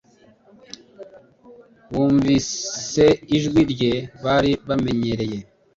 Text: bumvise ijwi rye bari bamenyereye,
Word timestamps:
bumvise 1.91 3.05
ijwi 3.37 3.61
rye 3.73 3.93
bari 4.23 4.51
bamenyereye, 4.67 5.39